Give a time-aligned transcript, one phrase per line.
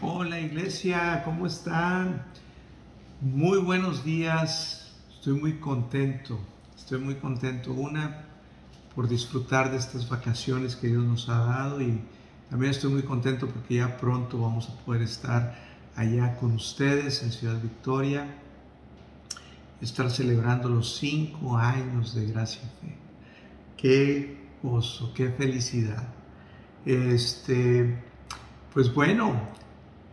[0.00, 2.24] Hola iglesia, ¿cómo están?
[3.20, 6.38] Muy buenos días, estoy muy contento,
[6.74, 7.72] estoy muy contento.
[7.72, 8.24] Una,
[8.94, 12.00] por disfrutar de estas vacaciones que Dios nos ha dado y
[12.48, 15.54] también estoy muy contento porque ya pronto vamos a poder estar
[15.96, 18.26] allá con ustedes en Ciudad Victoria,
[19.82, 22.96] estar celebrando los cinco años de Gracia y Fe.
[23.76, 26.08] Qué gozo, qué felicidad.
[26.86, 28.02] Este,
[28.72, 29.52] pues bueno,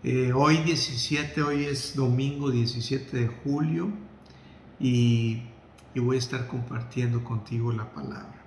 [0.04, 3.92] eh, hoy 17, hoy es domingo 17 de julio
[4.80, 5.44] y,
[5.94, 8.44] y voy a estar compartiendo contigo la palabra.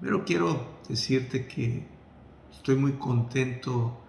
[0.00, 1.86] Primero quiero decirte que
[2.52, 4.00] estoy muy contento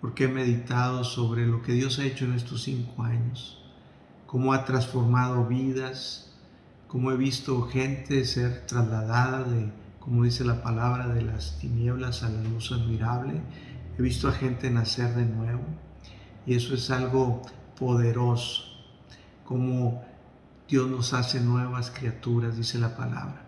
[0.00, 3.62] porque he meditado sobre lo que Dios ha hecho en estos cinco años,
[4.26, 6.32] cómo ha transformado vidas,
[6.88, 9.70] cómo he visto gente ser trasladada de,
[10.00, 13.42] como dice la palabra, de las tinieblas a la luz admirable
[13.98, 15.62] He visto a gente nacer de nuevo
[16.46, 17.42] y eso es algo
[17.78, 18.62] poderoso,
[19.44, 20.04] como
[20.68, 23.42] Dios nos hace nuevas criaturas, dice la palabra,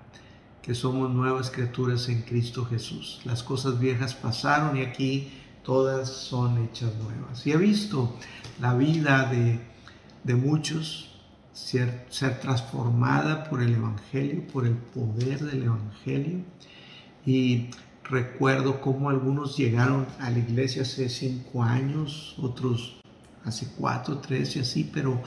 [0.62, 3.20] que somos nuevas criaturas en Cristo Jesús.
[3.24, 5.32] Las cosas viejas pasaron y aquí
[5.62, 7.46] todas son hechas nuevas.
[7.46, 8.16] Y he visto
[8.60, 9.60] la vida de,
[10.24, 11.10] de muchos
[11.52, 16.44] ser, ser transformada por el Evangelio, por el poder del Evangelio.
[17.26, 17.70] Y
[18.08, 22.98] Recuerdo cómo algunos llegaron a la iglesia hace cinco años, otros
[23.44, 25.22] hace cuatro, tres y así, pero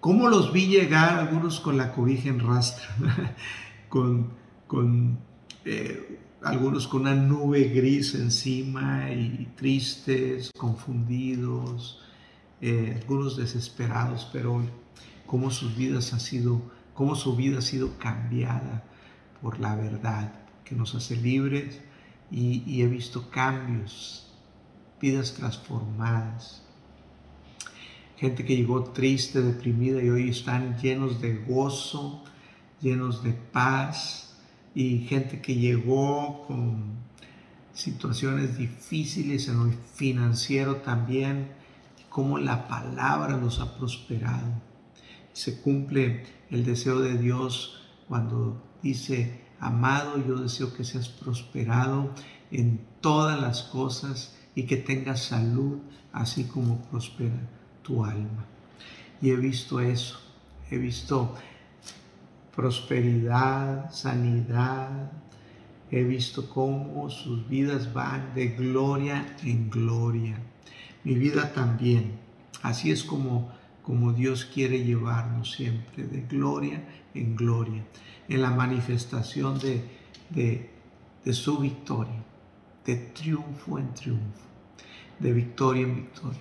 [0.00, 2.88] cómo los vi llegar, algunos con la cobija en rastra,
[3.90, 4.30] con,
[4.66, 5.18] con
[5.66, 12.00] eh, algunos con una nube gris encima y tristes, confundidos,
[12.62, 14.64] eh, algunos desesperados, pero
[15.26, 16.62] cómo sus vidas ha sido,
[16.94, 18.84] cómo su vida ha sido cambiada
[19.42, 21.80] por la verdad que nos hace libres
[22.30, 24.32] y, he visto cambios,
[25.00, 26.62] vidas transformadas.
[28.16, 32.24] Gente que llegó triste, deprimida y hoy están llenos de gozo,
[32.80, 34.36] llenos de paz
[34.74, 36.94] y gente que llegó con
[37.72, 41.52] situaciones difíciles en lo financiero también,
[42.08, 44.62] como la palabra nos ha prosperado.
[45.32, 52.10] Se cumple el deseo de Dios cuando dice, Amado, yo deseo que seas prosperado
[52.50, 55.78] en todas las cosas y que tengas salud,
[56.12, 57.48] así como prospera
[57.82, 58.44] tu alma.
[59.22, 60.20] Y he visto eso,
[60.70, 61.34] he visto
[62.54, 65.10] prosperidad, sanidad,
[65.90, 70.36] he visto cómo sus vidas van de gloria en gloria.
[71.04, 72.18] Mi vida también.
[72.62, 73.50] Así es como,
[73.84, 76.82] como Dios quiere llevarnos siempre, de gloria
[77.14, 77.84] en gloria
[78.28, 79.84] en la manifestación de,
[80.30, 82.24] de, su victoria,
[82.84, 84.40] de triunfo en triunfo,
[85.18, 86.40] de victoria en victoria.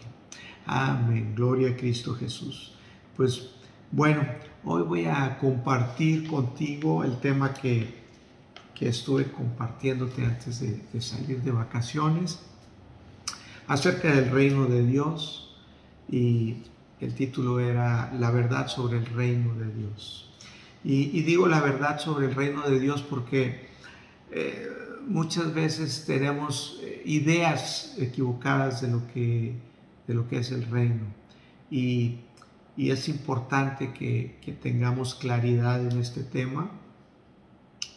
[0.66, 2.74] Amén, gloria a Cristo Jesús.
[3.18, 3.52] Pues
[3.92, 4.26] bueno,
[4.64, 8.04] hoy voy a compartir contigo el tema que,
[8.74, 12.42] que estuve compartiéndote antes de, de, salir de vacaciones,
[13.68, 15.58] acerca del reino de Dios
[16.10, 16.64] y
[17.00, 20.30] el título era La verdad sobre el reino de Dios.
[20.84, 23.68] Y, digo la verdad sobre el reino de Dios porque
[24.32, 24.70] eh,
[25.08, 29.56] muchas veces tenemos eh, ideas equivocadas de lo que,
[30.08, 31.06] de lo que es el reino.
[31.72, 32.20] Y,
[32.76, 36.72] es importante que, tengamos claridad en este tema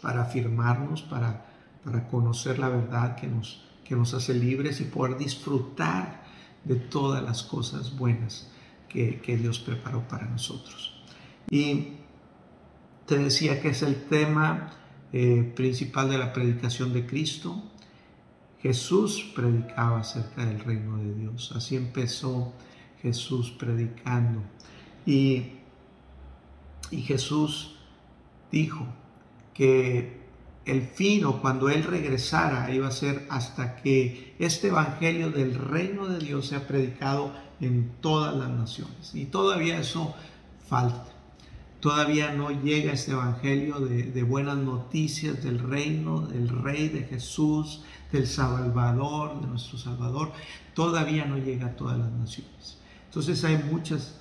[0.03, 1.47] para afirmarnos, para,
[1.83, 6.23] para conocer la verdad que nos, que nos hace libres y poder disfrutar
[6.65, 8.51] de todas las cosas buenas
[8.89, 10.95] que, Dios preparó para nosotros.
[11.51, 11.89] Y
[13.07, 14.73] te decía que es el tema
[15.13, 17.63] eh, principal de la predicación de Cristo.
[18.61, 21.53] Jesús predicaba acerca del reino de Dios.
[21.55, 22.53] Así empezó
[23.03, 24.43] Jesús predicando.
[25.05, 25.53] Y,
[26.91, 27.77] y Jesús
[28.51, 28.87] dijo
[29.55, 30.26] que
[30.67, 36.07] el fin o cuando Él regresara iba a ser hasta que este Evangelio del reino
[36.07, 39.15] de Dios sea predicado en todas las naciones.
[39.15, 40.15] Y todavía eso
[40.69, 41.17] falta.
[41.81, 48.27] Todavía no llega este evangelio de, buenas noticias del reino, del rey, de Jesús, del
[48.27, 50.33] Salvador, de nuestro Salvador.
[50.75, 52.79] Todavía no llega a todas las naciones.
[53.05, 54.19] Entonces hay muchas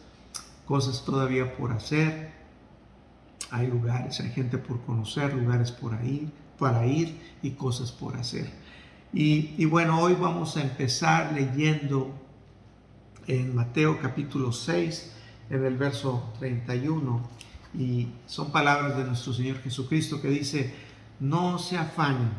[0.65, 2.34] cosas todavía por hacer.
[3.51, 5.97] Hay lugares, hay gente por conocer, lugares por
[6.57, 8.49] para ir y cosas por hacer.
[9.13, 12.13] Y, bueno, hoy vamos a empezar leyendo
[13.27, 15.13] en Mateo capítulo 6,
[15.49, 17.21] en el verso 31
[17.73, 20.73] y son palabras de nuestro Señor Jesucristo que dice,
[21.19, 22.29] no se afanen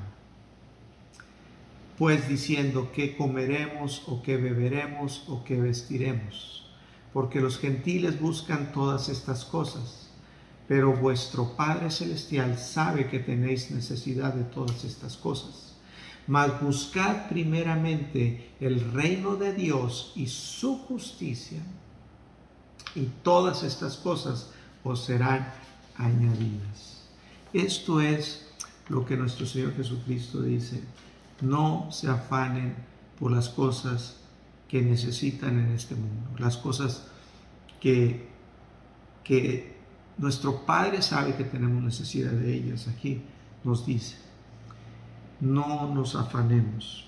[1.99, 6.67] pues diciendo qué comeremos o qué beberemos o qué vestiremos,
[7.13, 10.06] porque los gentiles buscan todas estas cosas,
[10.69, 15.75] pero vuestro Padre Celestial sabe que tenéis necesidad de todas estas cosas.
[16.27, 21.61] Mas buscad primeramente el reino de Dios y su justicia,
[22.97, 24.51] y todas estas cosas
[24.83, 25.53] os serán
[25.97, 27.03] añadidas.
[27.53, 28.49] Esto es
[28.89, 30.83] lo que nuestro Señor Jesucristo dice.
[31.41, 32.75] No se afanen
[33.19, 34.17] por las cosas
[34.69, 37.07] que necesitan en este mundo, las cosas
[37.81, 38.29] que,
[39.23, 39.76] que
[40.19, 42.89] nuestro Padre sabe que tenemos necesidad de ellas.
[42.89, 43.23] Aquí
[43.65, 44.17] nos dice,
[45.41, 47.07] no nos afanemos.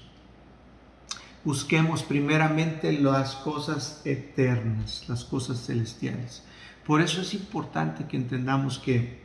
[1.45, 6.43] Busquemos primeramente las cosas eternas, las cosas celestiales.
[6.87, 9.23] Por eso es importante que entendamos que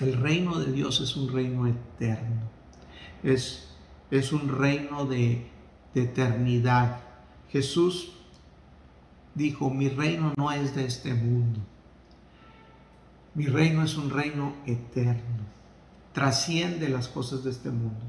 [0.00, 2.42] el reino de Dios es un reino eterno.
[3.22, 3.68] Es
[4.10, 5.46] es un reino de,
[5.94, 7.00] eternidad.
[7.48, 8.12] Jesús
[9.34, 11.58] dijo, mi reino no es de este mundo.
[13.38, 15.46] Mi reino es un reino eterno.
[16.12, 18.04] Trasciende las cosas de este mundo.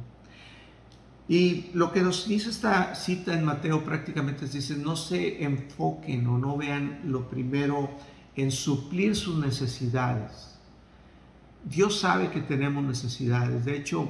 [1.27, 6.25] Y lo que nos dice esta cita en Mateo prácticamente es, dice, no se enfoquen
[6.25, 7.91] o no vean lo primero
[8.35, 10.57] en suplir sus necesidades.
[11.63, 13.65] Dios sabe que tenemos necesidades.
[13.65, 14.09] De hecho,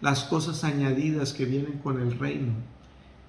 [0.00, 2.54] las cosas añadidas que vienen con el reino.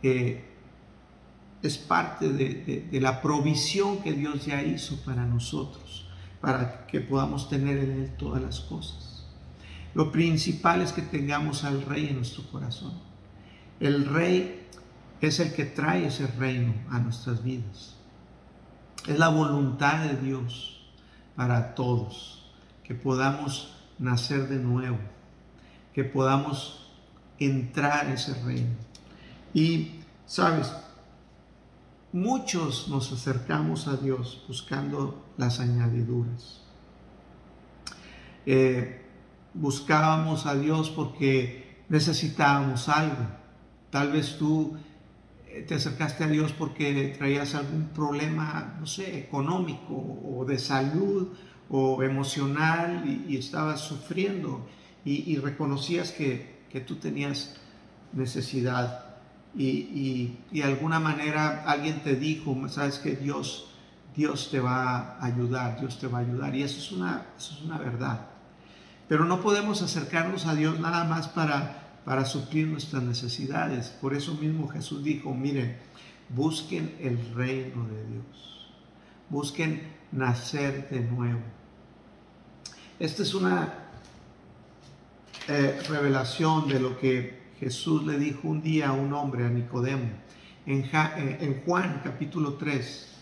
[0.02, 6.05] es parte de, la provisión que Dios ya hizo para nosotros,
[6.46, 9.26] para que podamos tener en Él todas las cosas.
[9.96, 12.94] Lo principal es que tengamos al Rey en nuestro corazón.
[13.80, 14.68] El Rey
[15.22, 17.96] es el que trae ese reino a nuestras vidas.
[19.08, 20.86] Es la voluntad de Dios
[21.36, 22.52] para todos,
[22.84, 25.00] que podamos nacer de nuevo
[25.96, 26.90] que podamos
[27.40, 28.76] entrar a ese reino.
[29.54, 30.70] Y, sabes,
[32.12, 36.62] muchos nos acercamos a Dios buscando las añadiduras.
[38.46, 39.02] Eh,
[39.54, 43.26] buscábamos a Dios porque necesitábamos algo.
[43.90, 44.78] Tal vez tú
[45.48, 51.30] eh, te acercaste a Dios porque traías algún problema, no sé, económico o de salud
[51.70, 54.68] o emocional y, y estabas sufriendo
[55.06, 56.56] y, reconocías que,
[56.86, 57.56] tú tenías
[58.12, 59.06] necesidad
[59.56, 63.70] y, de alguna manera alguien te dijo, sabes que Dios,
[64.16, 67.54] Dios te va a ayudar, Dios te va a ayudar y eso es una, eso
[67.54, 68.28] es una verdad.
[69.08, 73.90] Pero no podemos acercarnos a Dios nada más para, para suplir nuestras necesidades.
[73.90, 75.78] Por eso mismo Jesús dijo, miren,
[76.30, 78.72] busquen el reino de Dios,
[79.30, 81.42] busquen nacer de nuevo.
[82.98, 83.74] Esta es una
[85.50, 90.10] eh, revelación de lo que Jesús le dijo un día a un hombre, a Nicodemo.
[90.66, 93.15] En, eh, Juan capítulo 3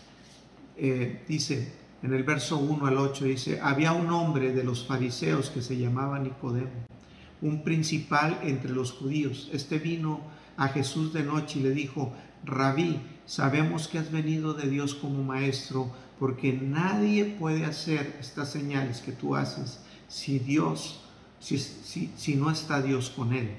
[0.76, 1.72] eh, dice,
[2.02, 5.76] en el verso 1 al 8 dice, había un hombre de los fariseos que se
[5.76, 6.86] llamaba Nicodemo,
[7.40, 9.50] un principal entre los judíos.
[9.52, 10.20] Este vino
[10.56, 12.12] a Jesús de noche y le dijo,
[12.44, 19.00] Rabí, sabemos que has venido de Dios como maestro, porque nadie puede hacer estas señales
[19.00, 21.00] que tú haces si Dios
[21.44, 23.50] si, no está Dios con él?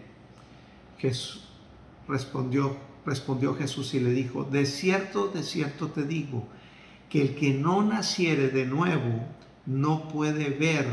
[0.98, 1.44] Jesús
[2.08, 2.76] respondió,
[3.06, 6.48] respondió Jesús y le dijo, de cierto, de cierto te digo,
[7.22, 9.26] el que no naciere de nuevo
[9.66, 10.86] no puede ver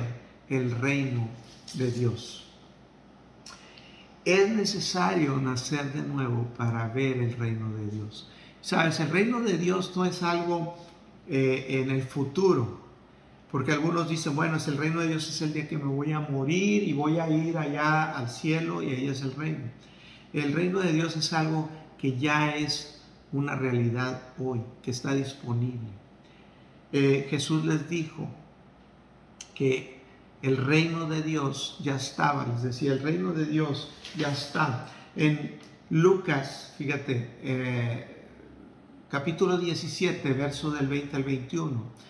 [0.49, 1.29] el reino
[1.75, 2.45] de Dios.
[4.25, 8.29] Es necesario nacer de nuevo para ver el reino de Dios.
[8.61, 10.76] Sabes, el reino de Dios no es algo
[11.29, 12.81] eh, en el futuro.
[13.50, 16.12] Porque algunos dicen, bueno, es el reino de Dios es el día que me voy
[16.12, 19.64] a morir y voy a ir allá al cielo y ahí es el reino.
[20.33, 23.02] El reino de Dios es algo que ya es
[23.33, 26.01] una realidad hoy, que está disponible.
[26.92, 28.28] Eh, Jesús les dijo
[29.54, 30.02] que
[30.42, 34.88] el reino de Dios ya estaba, les decía, el reino de Dios ya está.
[35.16, 35.58] En
[35.90, 38.25] Lucas, fíjate, eh,
[39.08, 42.02] capítulo 17, verso del 20 al 21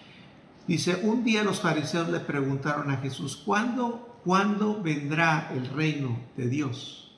[0.66, 6.48] Dice, un día los fariseos le preguntaron a Jesús, ¿cuándo, ¿cuándo vendrá el reino de
[6.48, 7.10] Dios?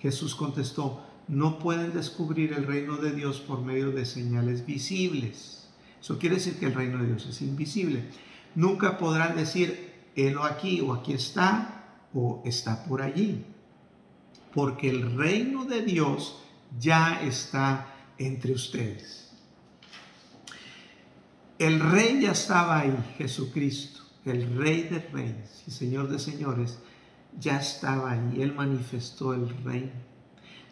[0.00, 5.57] Jesús contestó, no pueden descubrir el reino de Dios por medio de señales visibles.
[6.00, 8.04] Eso quiere decir que el reino de Dios es invisible.
[8.54, 13.44] Nunca podrán decir, helo aquí o aquí está o está por allí.
[14.54, 16.42] Porque el reino de Dios
[16.78, 19.30] ya está entre ustedes.
[21.58, 26.78] El rey ya estaba ahí, Jesucristo, el rey de reyes y señor de señores,
[27.38, 29.90] ya estaba ahí, Él manifestó el reino.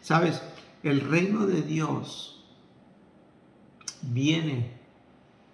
[0.01, 0.41] Sabes,
[0.83, 2.45] el reino de Dios
[4.01, 4.76] viene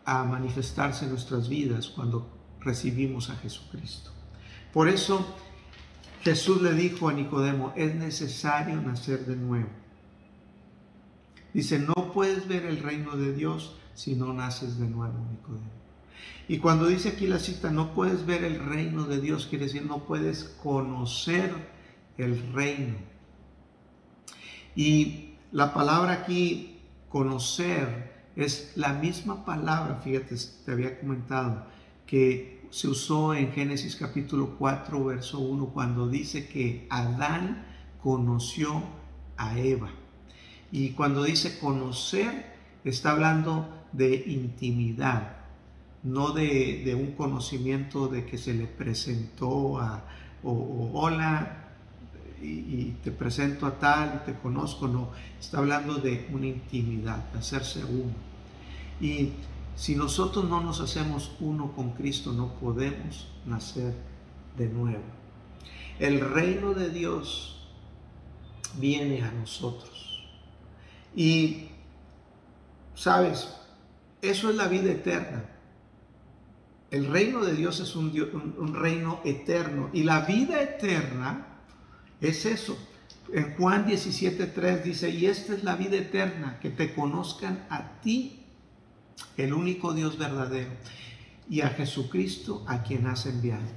[0.06, 2.30] a manifestarse en nuestras vidas cuando
[2.60, 4.12] recibimos a Jesucristo.
[4.72, 5.26] Por eso
[6.24, 9.70] Jesús le dijo a Nicodemo, es necesario nacer de nuevo.
[11.54, 15.84] Dice, no puedes ver el reino de Dios si no naces de nuevo, Nicodemo.
[16.48, 19.86] Y cuando dice aquí la cita, no puedes ver el reino de Dios, quiere decir,
[19.86, 21.54] no puedes conocer
[22.18, 22.96] el reino.
[24.76, 26.80] Y la palabra aquí,
[27.10, 30.36] conocer, es la misma palabra, fíjate,
[30.66, 31.66] te había comentado,
[32.06, 37.66] que se usó en Génesis capítulo 4, verso 1, cuando dice que Adán
[38.02, 38.84] conoció
[39.38, 39.92] a Eva.
[40.72, 45.38] Y cuando dice conocer, está hablando de intimidad,
[46.02, 50.04] no de, un conocimiento de que se le presentó a,
[50.44, 51.63] o, hola,
[52.44, 55.10] y, te presento a tal y te conozco, no,
[55.40, 58.14] está hablando de una intimidad, de hacerse uno.
[59.00, 59.32] Y
[59.76, 63.94] si nosotros no nos hacemos uno con Cristo, no podemos nacer
[64.58, 65.04] de nuevo.
[66.00, 67.68] El reino de Dios
[68.78, 70.24] viene a nosotros.
[71.16, 71.68] Y,
[72.96, 73.56] ¿sabes?
[74.22, 75.50] Eso es la vida eterna.
[76.94, 78.14] El reino de Dios es un,
[78.76, 81.53] reino eterno y la vida eterna
[82.24, 82.78] es eso.
[83.32, 88.44] En Juan 17.3 dice, y esta es la vida eterna, que te conozcan a ti,
[89.38, 90.72] el único Dios verdadero,
[91.50, 93.68] y a Jesucristo a quien has enviado.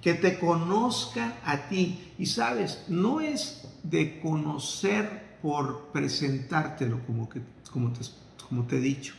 [0.00, 2.12] Que te conozcan a ti.
[2.18, 8.00] Y sabes, no es de conocer por presentártelo, como, que, como, te,
[8.48, 9.14] como te he dicho,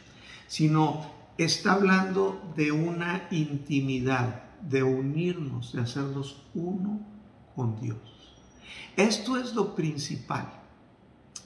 [0.47, 1.05] sino
[1.37, 7.01] está hablando de una intimidad, de unirnos, de hacernos uno
[7.55, 8.12] con Dios.
[8.95, 10.51] Esto es lo principal.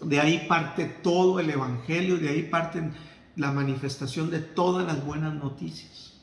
[0.01, 2.91] De ahí parte todo el Evangelio, de ahí parte
[3.35, 6.19] la manifestación de todas las buenas noticias.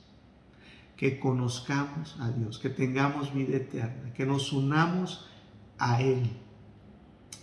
[0.97, 5.27] Que conozcamos a Dios, que tengamos vida eterna, que nos unamos
[5.79, 6.31] a Él.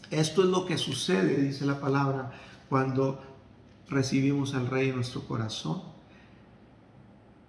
[0.10, 2.31] Esto es lo que sucede, dice la palabra,
[2.70, 3.22] cuando
[3.89, 5.91] recibimos al Rey en nuestro corazón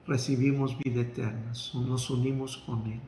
[0.07, 3.01] recibimos vida eterna, nos unimos con Él.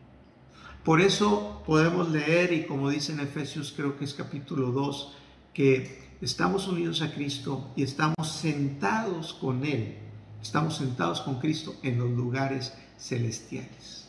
[0.85, 5.17] Por eso podemos leer, y como dice en Efesios, creo que es capítulo 2,
[5.55, 9.97] que estamos unidos a Cristo y estamos sentados con Él,
[10.43, 14.09] estamos sentados con Cristo en los lugares celestiales.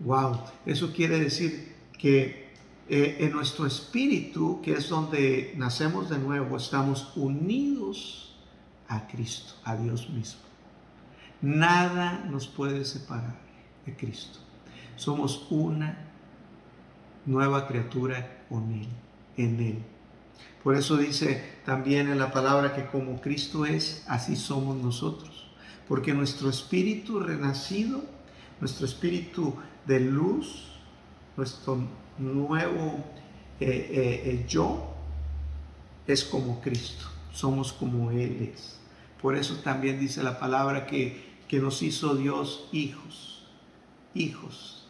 [0.00, 2.52] Wow, eso quiere decir que
[2.88, 8.36] eh, en nuestro espíritu, que es donde nacemos de nuevo, estamos unidos
[8.86, 10.42] a Cristo, a Dios mismo.
[11.42, 13.36] Nada nos puede separar
[13.84, 14.43] de Cristo.
[14.96, 15.98] Somos una
[17.26, 18.88] nueva criatura con Él,
[19.36, 19.78] en Él.
[20.62, 25.46] Por eso dice también en la palabra que como Cristo es, así somos nosotros.
[25.88, 28.02] Porque nuestro espíritu renacido,
[28.60, 29.54] nuestro espíritu
[29.86, 30.72] de luz,
[31.36, 31.78] nuestro
[32.18, 33.04] nuevo
[33.60, 34.94] eh, eh, eh, yo,
[36.06, 37.06] es como Cristo.
[37.32, 38.78] Somos como Él es.
[39.20, 43.42] Por eso también dice la palabra que que nos hizo Dios hijos,
[44.14, 44.83] hijos,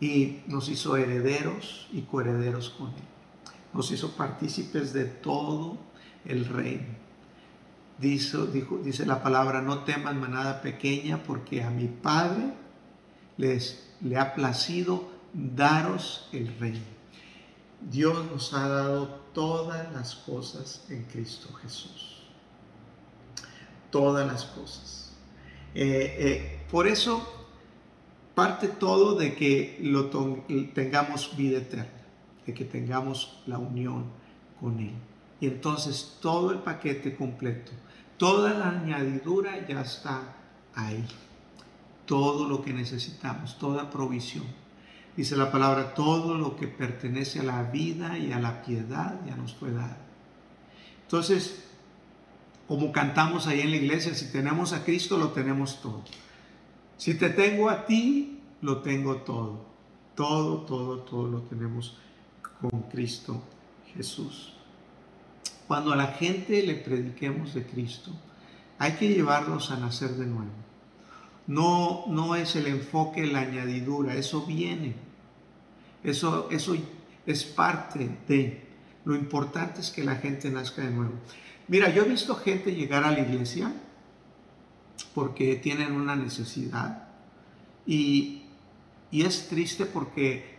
[0.00, 3.04] y nos hizo herederos y coherederos con Él.
[3.72, 5.78] Nos hizo partícipes de todo
[6.24, 7.06] el reino.
[7.98, 12.52] Dice, la palabra, no teman manada pequeña, porque a mi Padre
[13.38, 16.84] les, le ha placido daros el reino.
[17.80, 22.22] Dios nos ha dado todas las cosas en Cristo Jesús.
[23.90, 25.12] Todas las cosas.
[25.74, 27.35] Eh, eh, por eso
[28.36, 30.10] parte todo de que lo
[30.74, 32.04] tengamos vida eterna,
[32.44, 34.04] de que tengamos la unión
[34.60, 34.92] con Él.
[35.40, 37.72] Y entonces todo el paquete completo,
[38.18, 40.36] toda la añadidura ya está
[40.74, 41.02] ahí.
[42.04, 44.44] Todo lo que necesitamos, toda provisión.
[45.16, 49.34] Dice la palabra, todo lo que pertenece a la vida y a la piedad ya
[49.34, 49.96] nos fue dado.
[51.04, 51.64] Entonces,
[52.68, 56.04] como cantamos ahí en la iglesia, si tenemos a Cristo, lo tenemos todo.
[56.96, 59.66] Si te tengo a ti, lo tengo todo.
[60.14, 61.98] Todo, todo, todo lo tenemos
[62.60, 63.42] con Cristo
[63.94, 64.54] Jesús.
[65.66, 68.12] Cuando a la gente le prediquemos de Cristo,
[68.78, 70.50] hay que llevarlos a nacer de nuevo.
[71.46, 74.94] No, no es el enfoque, la añadidura, eso viene.
[76.02, 76.74] Eso, eso
[77.26, 78.66] es parte de.
[79.04, 81.12] Lo importante es que la gente nazca de nuevo.
[81.68, 83.72] Mira, yo he visto gente llegar a la iglesia
[85.14, 87.08] porque tienen una necesidad
[87.86, 88.42] y,
[89.12, 90.58] es triste porque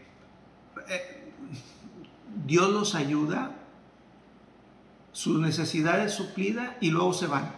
[0.90, 1.32] eh,
[2.48, 3.52] Dios los ayuda,
[5.12, 7.52] sus necesidades suplidas y luego se van.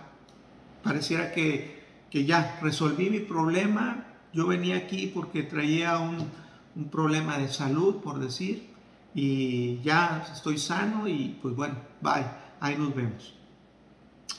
[0.83, 6.27] Pareciera que, que ya resolví mi problema, yo venía aquí porque traía un,
[6.75, 8.69] un problema de salud, por decir,
[9.13, 12.25] y ya estoy sano y pues bueno, bye,
[12.59, 13.38] ahí nos vemos.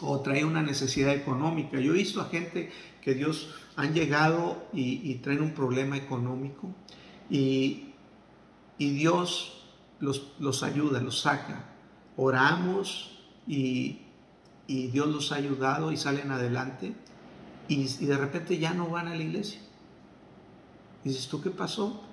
[0.00, 1.78] O trae una necesidad económica.
[1.78, 2.70] Yo he visto a gente
[3.02, 6.74] que Dios han llegado y, traen un problema económico
[7.28, 7.86] y,
[8.78, 9.64] Dios
[9.98, 11.64] los, los, ayuda, los saca.
[12.16, 14.02] Oramos y,
[14.66, 16.94] Dios los ha ayudado y salen adelante
[17.68, 19.60] y, de repente ya no van a la iglesia.
[21.04, 22.04] dices, ¿tú qué pasó?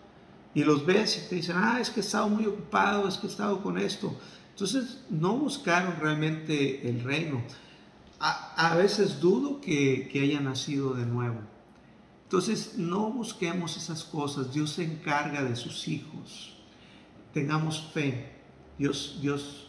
[0.58, 3.28] y los ves y te dicen, ah, es que he estado muy ocupado, es que
[3.28, 4.12] he estado con esto.
[4.50, 7.44] Entonces, no buscaron realmente el reino.
[8.20, 11.40] A, veces dudo que, haya nacido de nuevo.
[12.24, 14.54] Entonces, no busquemos esas cosas.
[14.54, 16.58] Dios se encarga de sus hijos.
[17.34, 18.36] Tengamos fe.
[18.78, 19.68] Dios, Dios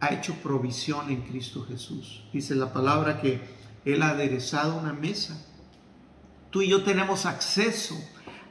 [0.00, 2.24] ha hecho provisión en Cristo Jesús.
[2.32, 3.40] Dice la palabra que
[3.84, 5.42] Él ha aderezado una mesa.
[6.50, 7.96] Tú y yo tenemos acceso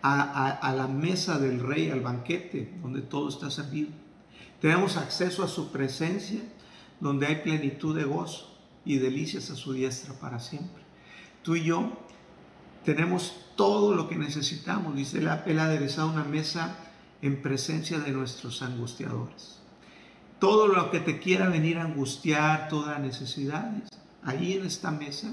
[0.01, 3.91] a, la mesa del rey, al banquete, donde todo está servido.
[4.59, 6.41] Tenemos acceso a su presencia,
[6.99, 8.50] donde hay plenitud de gozo
[8.85, 10.83] y delicias a su diestra para siempre.
[11.43, 11.91] Tú y yo
[12.83, 14.95] tenemos todo lo que necesitamos.
[14.95, 16.75] Dice, él ha, aderezado una mesa
[17.21, 19.59] en presencia de nuestros angustiadores.
[20.39, 23.83] Todo lo que te quiera venir a angustiar, todas necesidades,
[24.23, 25.31] ahí en esta mesa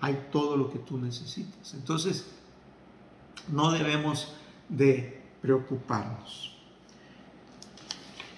[0.00, 1.74] hay todo lo que tú necesitas.
[1.74, 2.26] Entonces,
[3.48, 4.34] no debemos
[4.68, 6.56] de preocuparnos.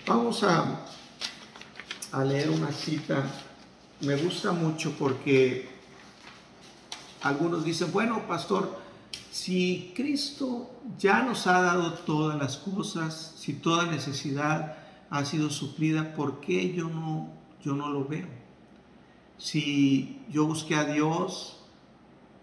[0.06, 0.84] Vamos a,
[2.12, 3.24] a leer una cita.
[4.00, 5.68] Me gusta mucho porque
[7.22, 8.78] algunos dicen, bueno, pastor,
[9.30, 14.76] si Cristo ya nos ha dado todas las cosas, si toda necesidad
[15.10, 17.30] ha sido suplida, ¿por qué yo no,
[17.64, 18.28] yo no lo veo?
[19.38, 21.60] Si yo busqué a Dios,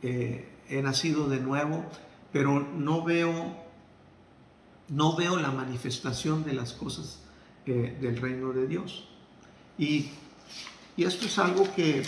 [0.02, 1.86] eh, he nacido de nuevo,
[2.32, 3.56] pero no veo,
[4.90, 7.22] no veo la manifestación de las cosas
[7.66, 9.08] eh, del reino de Dios.
[9.78, 10.10] Y,
[11.02, 12.04] y esto es algo que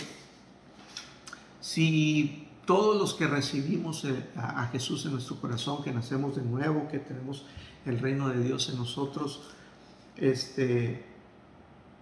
[1.60, 6.86] si todos los que recibimos eh, a, Jesús en nuestro corazón, que nacemos de nuevo,
[6.86, 7.44] que tenemos
[7.86, 9.42] el reino de Dios en nosotros,
[10.16, 11.04] este,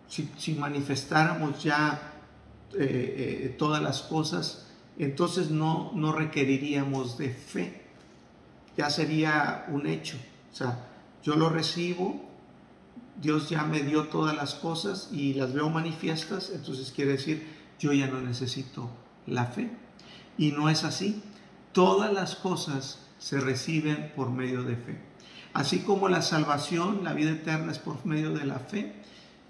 [0.06, 2.12] si, manifestáramos ya
[2.78, 4.66] eh, todas las cosas,
[4.98, 7.82] entonces no, no requeriríamos de fe
[8.76, 10.18] ya sería un hecho.
[10.52, 10.84] O sea,
[11.22, 12.20] yo lo recibo,
[13.20, 17.46] Dios ya me dio todas las cosas y las veo manifiestas, entonces quiere decir,
[17.78, 18.90] yo ya no necesito
[19.26, 19.70] la fe.
[20.38, 21.22] Y no es así.
[21.72, 24.98] Todas las cosas se reciben por medio de fe.
[25.52, 28.94] Así como la salvación, la vida eterna es por medio de la fe,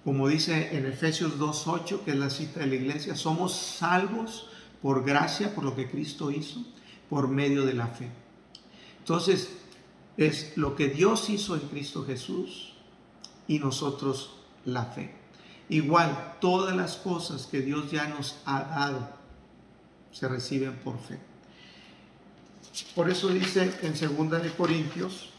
[0.05, 4.48] como dice en Efesios 2.8, que es la cita de la iglesia, somos salvos
[4.83, 6.64] por gracia, por lo que Cristo hizo,
[7.09, 8.11] por medio de la fe.
[8.98, 9.50] Entonces,
[10.16, 12.71] es lo que Dios hizo en Cristo Jesús
[13.48, 15.14] y nosotros la fe.
[15.68, 19.09] Igual, todas las cosas que Dios ya nos ha dado
[20.12, 21.18] se reciben por fe.
[22.94, 25.31] Por eso dice en 2 de Corintios,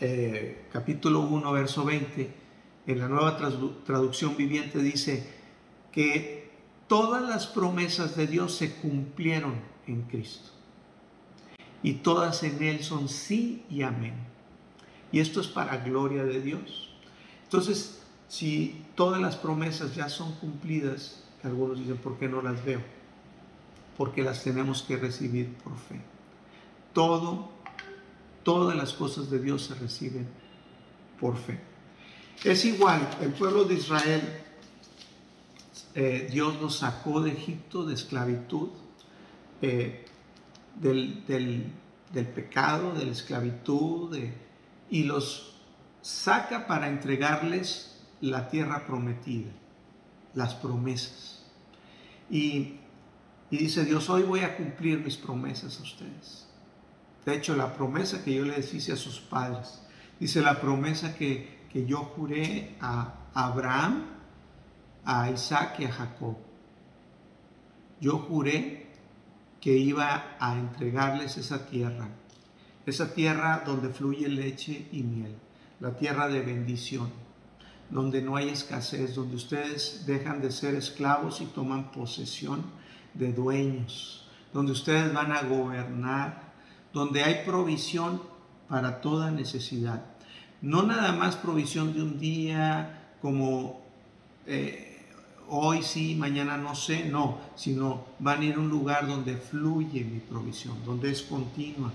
[0.00, 2.34] eh, capítulo 1, verso 20,
[2.86, 3.36] en la nueva
[3.84, 5.26] traducción viviente dice
[5.92, 6.50] que
[6.88, 9.54] todas las promesas de Dios se cumplieron
[9.86, 10.50] en Cristo
[11.82, 14.31] y todas en Él son sí y amén.
[15.12, 16.90] Y esto es para gloria de Dios.
[17.44, 22.80] Entonces, si todas las promesas ya son cumplidas, algunos dicen, ¿por qué no las veo?
[23.96, 26.00] Porque las tenemos que recibir por fe.
[26.94, 27.50] Todo,
[28.42, 30.26] todas las cosas de Dios se reciben
[31.20, 31.60] por fe.
[32.42, 34.22] Es igual, el pueblo de Israel,
[35.94, 38.70] eh, Dios los sacó de Egipto de esclavitud.
[39.60, 40.06] Eh,
[40.80, 41.72] del,
[42.34, 44.16] pecado, de la esclavitud,
[44.92, 45.54] y los
[46.02, 49.50] saca para entregarles la tierra prometida,
[50.34, 51.46] las promesas.
[52.28, 52.76] Y,
[53.50, 56.46] dice Dios, hoy voy a cumplir mis promesas a ustedes.
[57.24, 59.82] De hecho, la promesa que yo les hice a sus padres,
[60.20, 64.04] dice la promesa que, que yo juré a Abraham,
[65.06, 66.36] a Isaac y a Jacob.
[67.98, 68.90] Yo juré
[69.58, 72.10] que iba a entregarles esa tierra,
[72.86, 75.34] esa tierra donde fluye leche y miel,
[75.80, 77.10] la tierra de bendición,
[77.90, 82.62] donde no hay escasez, donde ustedes dejan de ser esclavos y toman posesión
[83.14, 86.52] de dueños, donde ustedes van a gobernar,
[86.92, 88.22] donde hay provisión
[88.68, 90.04] para toda necesidad.
[90.60, 93.82] No nada más provisión de un día como
[94.46, 94.92] eh,
[95.48, 100.04] hoy sí, mañana no sé, no, sino van a ir a un lugar donde fluye
[100.04, 101.92] mi provisión, donde es continua.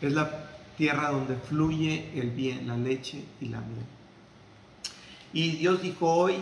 [0.00, 3.84] Es la tierra donde fluye el bien, la leche y la miel.
[5.32, 6.36] Y Dios dijo, hoy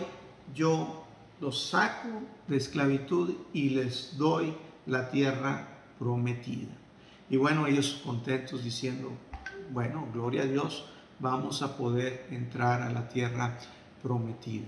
[0.55, 1.05] yo
[1.41, 2.07] los saco
[2.47, 4.53] de esclavitud y les doy
[4.85, 5.67] la tierra
[5.99, 6.71] prometida.
[7.29, 9.11] Y bueno, ellos contentos diciendo,
[9.71, 10.85] bueno, gloria a Dios,
[11.19, 13.57] vamos a poder entrar a la tierra
[14.01, 14.65] prometida.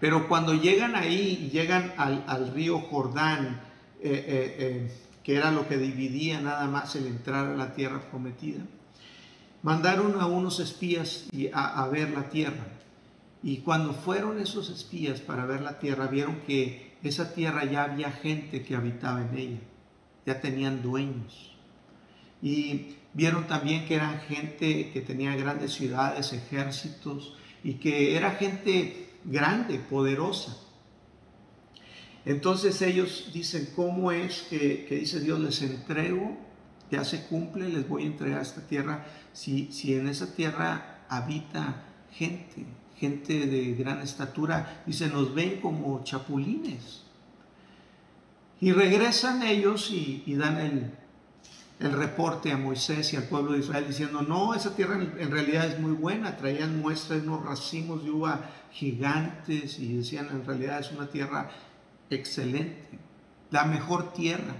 [0.00, 3.60] Pero cuando llegan ahí, llegan al, río Jordán,
[4.00, 8.00] eh, eh, eh, que era lo que dividía nada más el entrar a la tierra
[8.10, 8.62] prometida,
[9.62, 12.66] mandaron a unos espías a ver la tierra.
[13.42, 18.10] Y cuando fueron esos espías para ver la tierra, vieron que esa tierra ya había
[18.12, 19.60] gente que habitaba en ella,
[20.24, 21.56] ya tenían dueños.
[22.40, 29.10] Y vieron también que eran gente que tenía grandes ciudades, ejércitos, y que era gente
[29.24, 30.56] grande, poderosa.
[32.24, 36.36] Entonces ellos dicen, ¿cómo es que, dice Dios, les entrego,
[36.90, 41.84] ya se cumple, les voy a entregar esta tierra, si, si en esa tierra habita
[42.12, 42.64] gente,
[42.96, 47.02] gente de gran estatura, dice, nos ven como chapulines.
[48.60, 50.90] Y regresan ellos y, dan el,
[51.80, 55.66] el, reporte a Moisés y al pueblo de Israel diciendo, no, esa tierra en, realidad
[55.66, 60.92] es muy buena, traían muestras, unos racimos de uva gigantes y decían, en realidad es
[60.92, 61.50] una tierra
[62.14, 62.98] excelente,
[63.50, 64.54] la mejor tierra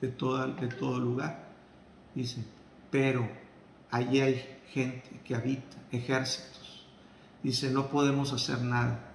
[0.00, 1.48] de, toda, de todo lugar.
[2.14, 2.44] Dice,
[2.90, 3.28] pero
[3.90, 6.86] allí hay gente que habita, ejércitos.
[7.42, 9.12] Dice, no podemos hacer nada.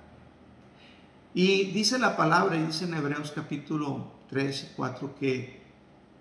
[1.34, 5.62] Y dice la palabra, y dice en Hebreos capítulo 3 y 4 que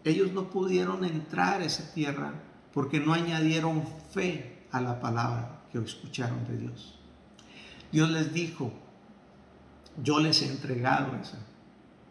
[0.04, 2.33] ellos no pudieron entrar a esa tierra
[2.72, 6.98] porque no añadieron fe a la palabra que escucharon de Dios.
[7.90, 8.72] Dios les dijo,
[10.02, 11.38] yo les he entregado esa,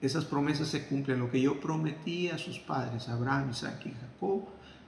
[0.02, 1.20] esas promesas se cumplen.
[1.20, 4.46] Lo que yo prometí a sus padres, Abraham, Isaac y Jacob,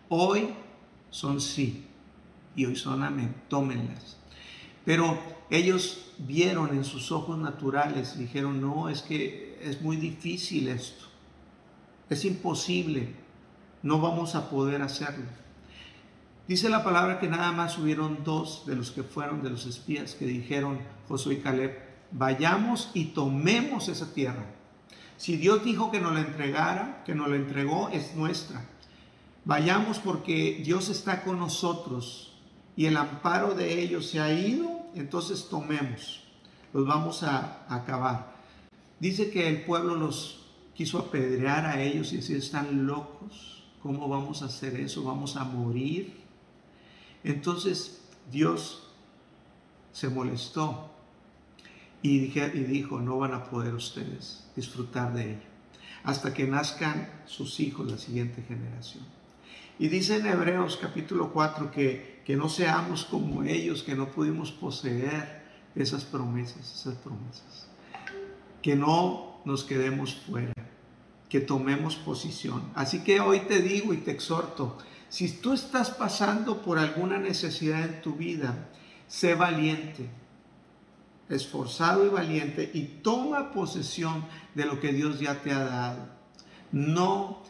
[0.09, 0.49] hoy
[1.09, 1.85] son sí
[2.55, 3.35] y hoy son amén.
[3.47, 4.17] Tómenlas.
[4.85, 5.19] Pero
[5.49, 11.05] ellos vieron en sus ojos naturales dijeron, no, es que es muy difícil esto.
[12.09, 13.15] Es imposible.
[13.81, 15.25] No vamos a poder hacerlo.
[16.47, 20.15] Dice la palabra que nada más hubieron dos de los que fueron de los espías
[20.15, 21.77] que dijeron Josué y Caleb,
[22.11, 24.58] vayamos y tomemos esa tierra
[25.19, 28.65] si Dios dijo que nos la entregara, que nos la entregó, es nuestra.
[29.43, 32.39] Vayamos porque Dios está con nosotros
[32.77, 36.23] y el amparo de ellos se ha ido, entonces tomemos.
[36.71, 38.33] Los vamos a, acabar.
[39.01, 43.65] Dice que el pueblo los quiso apedrear a ellos y decir, están locos.
[43.83, 45.03] ¿Cómo vamos a hacer eso?
[45.03, 46.17] Vamos a morir.
[47.25, 48.87] Entonces Dios
[49.91, 50.91] se molestó
[52.01, 55.49] y, dijo, no van a poder ustedes disfrutar de ello
[56.03, 59.03] hasta que nazcan sus hijos, la siguiente generación.
[59.77, 64.51] Y dice en Hebreos capítulo 4 que, que no seamos como ellos, que no pudimos
[64.51, 65.43] poseer
[65.75, 67.67] esas promesas, esas promesas.
[68.61, 70.53] Que no nos quedemos fuera,
[71.27, 72.71] que tomemos posición.
[72.75, 74.77] Así que hoy te digo y te exhorto,
[75.09, 78.69] si tú estás pasando por alguna necesidad en tu vida,
[79.07, 80.09] sé valiente,
[81.29, 86.09] esforzado y valiente y toma posesión de lo que Dios ya te ha dado.
[86.71, 87.43] No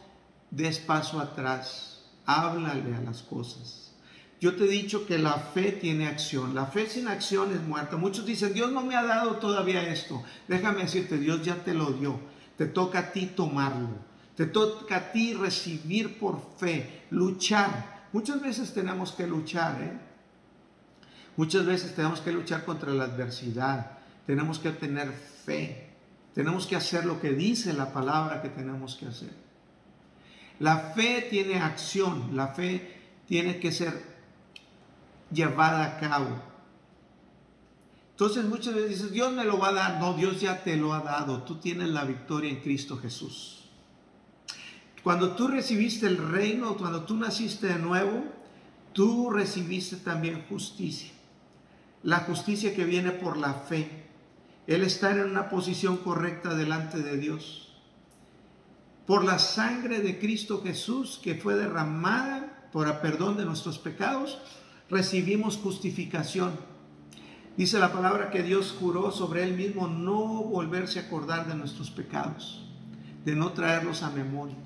[0.50, 3.92] des paso atrás, háblale a las cosas.
[4.40, 6.54] Yo te he dicho que la fe tiene acción.
[6.54, 7.96] La fe sin acción es muerta.
[7.96, 10.22] Muchos dicen, Dios no me ha dado todavía esto.
[10.48, 12.18] Déjame decirte, Dios ya te lo dio.
[12.56, 13.88] Te toca a ti tomarlo.
[14.36, 18.08] Te toca a ti recibir por fe, luchar.
[18.14, 20.09] Muchas veces tenemos que luchar, ¿eh?
[21.40, 23.92] Muchas veces tenemos que luchar contra la adversidad,
[24.26, 25.88] tenemos que tener fe,
[26.34, 29.32] tenemos que hacer lo que dice la palabra que tenemos que hacer.
[30.58, 32.94] La fe tiene acción, la fe
[33.26, 34.04] tiene que ser
[35.32, 36.42] llevada a cabo.
[38.10, 39.98] Entonces muchas veces dices, Dios me lo va a dar.
[39.98, 41.44] No, Dios ya te lo ha dado.
[41.44, 43.64] Tú tienes la victoria en Cristo Jesús.
[45.02, 48.24] Cuando tú recibiste el reino, cuando tú naciste de nuevo,
[48.92, 51.12] tú recibiste también justicia
[52.02, 54.06] la justicia que viene por la fe,
[54.66, 57.72] el estar en una posición correcta delante de Dios.
[59.06, 64.38] Por la sangre de Cristo Jesús que fue derramada por el perdón de nuestros pecados,
[64.88, 66.52] recibimos justificación.
[67.56, 71.90] Dice la palabra que Dios juró sobre él mismo no volverse a acordar de nuestros
[71.90, 72.64] pecados,
[73.24, 74.56] de no traerlos a memoria.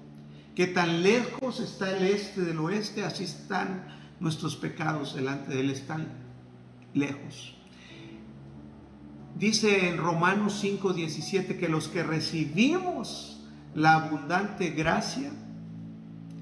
[0.54, 3.88] Que tan lejos está el este del oeste, así están
[4.20, 5.70] nuestros pecados delante de Él
[6.94, 7.54] lejos.
[9.36, 13.40] Dice en Romanos 5:17 que los que recibimos
[13.74, 15.32] la abundante gracia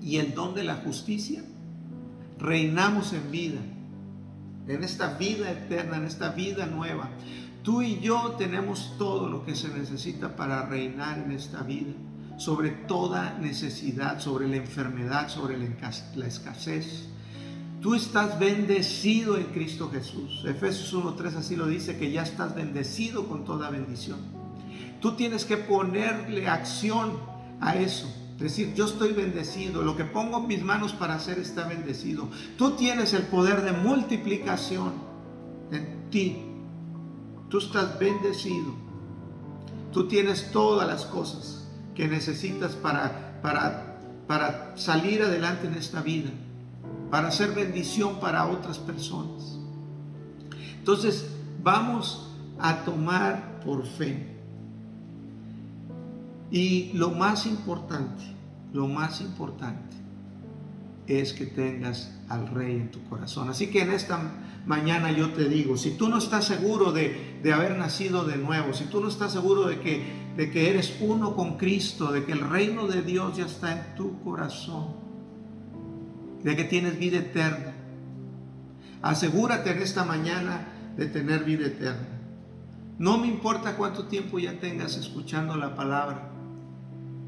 [0.03, 1.43] y el don de la justicia,
[2.39, 3.61] reinamos en vida,
[4.69, 7.09] en esta vida eterna, en esta vida nueva.
[7.63, 11.93] Tú y yo tenemos todo lo que se necesita para reinar en esta vida,
[12.37, 17.09] sobre toda necesidad, sobre la enfermedad, sobre la escasez.
[17.83, 20.45] Tú estás bendecido en Cristo Jesús.
[20.47, 24.19] Efesios 1.3 así lo dice, que ya estás bendecido con toda bendición.
[25.01, 27.19] Tú tienes que ponerle acción
[27.61, 28.11] a eso.
[28.39, 32.29] Decir, yo estoy bendecido, lo que pongo en mis manos para hacer está bendecido.
[32.57, 34.93] Tú tienes el poder de multiplicación
[35.71, 36.49] en ti
[37.53, 38.73] Tú estás bendecido.
[39.93, 46.31] Tú tienes todas las cosas que necesitas para, para, para salir adelante en esta vida,
[47.13, 49.59] para hacer bendición para otras personas.
[50.79, 51.29] Entonces,
[51.63, 54.35] vamos a tomar por fe.
[56.51, 58.25] Y lo más importante,
[58.73, 59.95] lo más importante
[61.07, 63.51] es que tengas al rey en tu corazón.
[63.51, 64.33] Así que en esta
[64.65, 68.85] mañana yo te digo, si tú no estás seguro de, haber nacido de nuevo, si
[68.85, 70.03] tú no estás seguro de que,
[70.39, 73.97] de que eres uno con Cristo, de que el reino de Dios ya está en
[73.97, 75.02] tu corazón,
[76.43, 77.75] de que tienes vida eterna,
[79.01, 82.09] asegúrate en esta mañana de tener vida eterna.
[82.99, 86.31] No me importa cuánto tiempo ya tengas escuchando la palabra.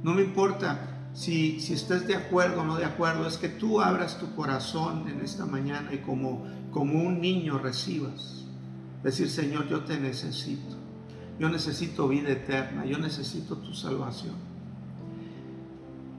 [0.03, 3.81] No me importa si, si estás de acuerdo o no de acuerdo, es que tú
[3.81, 8.45] abras tu corazón en esta mañana y como, como un niño recibas.
[9.03, 10.77] Decir, Señor, yo te necesito.
[11.39, 12.85] Yo necesito vida eterna.
[12.85, 14.54] Yo necesito tu salvación.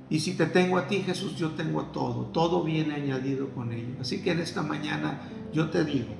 [0.09, 2.25] Y si te tengo a ti, Jesús, yo tengo todo.
[2.27, 3.95] Todo viene añadido con ello.
[3.99, 5.21] Así que en esta mañana
[5.53, 6.13] yo te digo,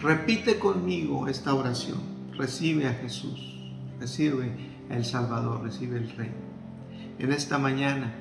[0.00, 1.98] repite conmigo esta oración.
[2.36, 3.54] Recibe a Jesús.
[4.00, 4.52] Recibe
[4.88, 5.62] el Salvador.
[5.62, 6.30] Recibe el Rey
[7.18, 8.14] en esta mañana,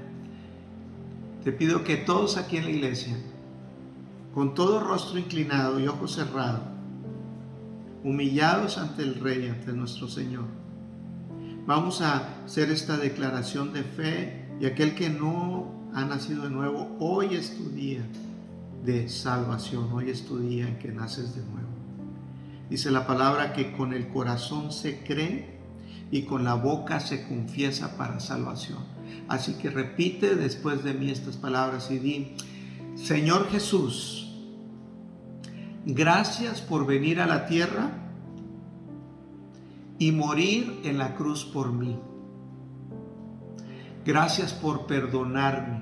[1.44, 3.16] te pido que todos aquí en la iglesia,
[4.34, 6.62] con todo rostro inclinado y ojos cerrados,
[8.04, 10.46] humillados ante el Rey, ante nuestro Señor,
[11.68, 16.96] vamos a hacer esta declaración de fe y aquel que no ha nacido de nuevo,
[17.00, 18.02] hoy es tu día
[18.86, 21.68] de salvación, hoy es tu día en que naces de nuevo.
[22.70, 25.58] Dice la palabra que con el corazón se cree
[26.10, 28.80] y con la boca se confiesa para salvación.
[29.28, 32.36] Así que repite después de mí estas palabras y di,
[32.96, 34.34] Señor Jesús,
[35.86, 38.07] gracias por venir a la tierra
[40.00, 41.98] y morir en la cruz por mí.
[44.06, 45.82] Gracias por perdonarme.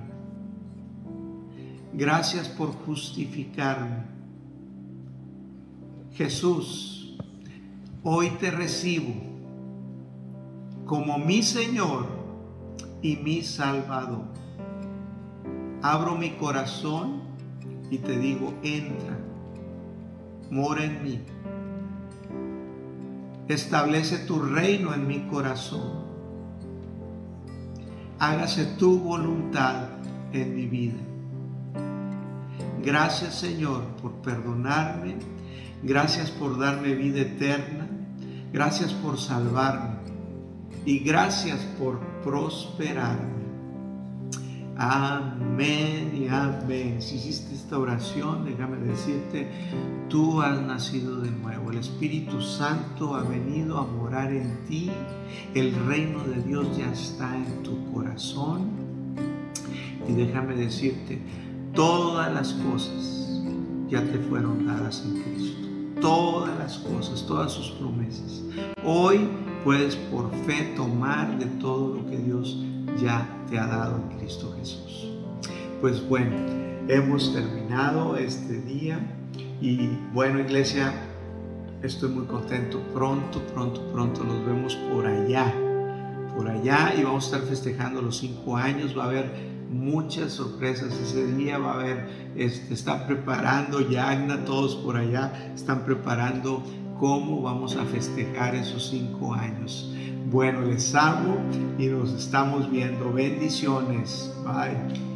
[1.93, 4.04] Gracias por justificarme.
[6.13, 7.17] Jesús,
[8.04, 9.13] hoy te recibo
[10.86, 12.08] como mi Señor
[13.01, 14.25] y mi Salvador.
[15.82, 17.21] Abro mi corazón
[17.91, 19.19] y te digo, entra,
[20.49, 21.21] mora en mí.
[23.47, 26.05] Establece tu reino en mi corazón.
[28.19, 29.89] Hágase tu voluntad
[30.34, 30.97] en mi vida.
[32.84, 35.15] Gracias Señor por perdonarme.
[35.84, 37.88] Gracias por darme vida eterna.
[38.51, 39.95] Gracias por salvarme
[40.86, 43.35] y gracias por prosperarme.
[44.77, 47.01] Amén y amén.
[47.01, 49.49] Si hiciste esta oración, déjame decirte,
[50.09, 51.71] tú has nacido de nuevo.
[51.71, 54.91] El Espíritu Santo ha venido a morar en ti.
[55.53, 58.69] El reino de Dios ya está en tu corazón.
[60.09, 61.21] Y déjame decirte,
[61.73, 63.41] todas las cosas
[63.88, 65.67] ya te fueron dadas en Cristo.
[66.01, 68.43] Todas las cosas, todas sus promesas.
[68.83, 69.29] Hoy
[69.65, 72.56] puedes por fe tomar de todo lo que Dios
[73.01, 75.10] ya te ha dado en Cristo Jesús.
[75.82, 76.36] Pues bueno,
[76.88, 78.99] hemos terminado este día
[79.60, 80.93] y bueno iglesia,
[81.82, 82.80] estoy muy contento.
[82.93, 85.51] Pronto, pronto, pronto nos vemos por allá,
[86.38, 88.95] por allá y vamos a estar festejando los cinco años.
[88.95, 94.75] Va a haber muchas sorpresas ese día, va a haber, este, están preparando ya, todos
[94.75, 96.63] por allá, están preparando
[96.99, 99.91] cómo vamos a festejar esos cinco años.
[100.31, 101.38] Bueno, les amo
[101.77, 103.12] y nos estamos viendo.
[103.13, 104.34] Bendiciones.
[104.43, 105.14] Bye.